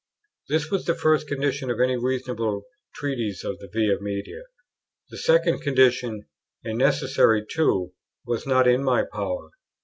[0.49, 2.63] This was the first condition of any reasonable
[2.95, 4.41] treatise on the Via Media.
[5.11, 6.25] The second condition,
[6.63, 7.93] and necessary too,
[8.25, 9.51] was not in my power.